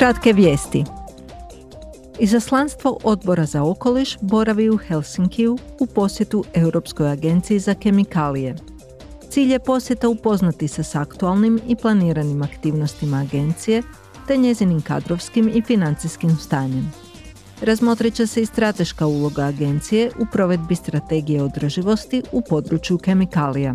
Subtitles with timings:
[0.00, 0.84] Kratke vijesti.
[2.18, 8.54] Izaslanstvo odbora za okoliš boravi u Helsinkiju u posjetu Europskoj agenciji za kemikalije.
[9.30, 13.82] Cilj je posjeta upoznati se s aktualnim i planiranim aktivnostima agencije
[14.26, 16.92] te njezinim kadrovskim i financijskim stanjem.
[17.62, 23.74] Razmotrit će se i strateška uloga agencije u provedbi strategije održivosti u području kemikalija.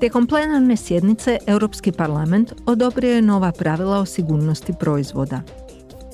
[0.00, 5.42] Tijekom plenarne sjednice Europski parlament odobrio je nova pravila o sigurnosti proizvoda.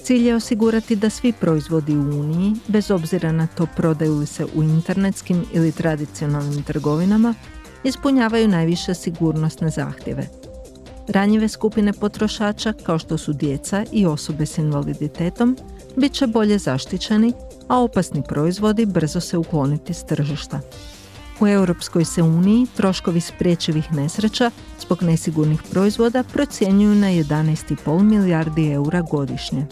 [0.03, 4.45] Cilj je osigurati da svi proizvodi u Uniji, bez obzira na to prodaju li se
[4.55, 7.35] u internetskim ili tradicionalnim trgovinama,
[7.85, 10.29] ispunjavaju najviše sigurnosne zahtjeve.
[11.09, 15.57] Ranjive skupine potrošača, kao što su djeca i osobe s invaliditetom,
[15.97, 17.33] bit će bolje zaštićeni,
[17.69, 20.61] a opasni proizvodi brzo se ukloniti s tržišta.
[21.41, 24.51] U Europskoj se uniji troškovi spriječivih nesreća
[24.81, 29.67] zbog nesigurnih proizvoda procjenjuju na 11,5 milijardi eura godišnje.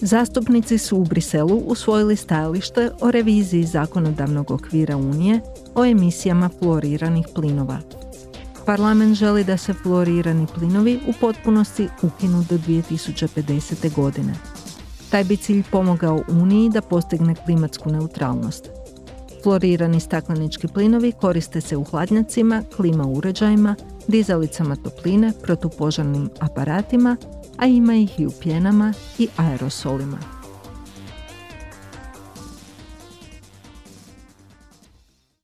[0.00, 5.40] Zastupnici su u Briselu usvojili stajalište o reviziji zakonodavnog okvira Unije
[5.74, 7.78] o emisijama fluoriranih plinova.
[8.66, 13.94] Parlament želi da se fluorirani plinovi u potpunosti ukinu do 2050.
[13.94, 14.34] godine.
[15.10, 18.70] Taj bi cilj pomogao Uniji da postigne klimatsku neutralnost.
[19.48, 23.74] Fluorirani staklenički plinovi koriste se u hladnjacima, klima uređajima,
[24.06, 27.16] dizalicama topline, protupožarnim aparatima,
[27.56, 30.37] a ima ih i u pjenama i aerosolima.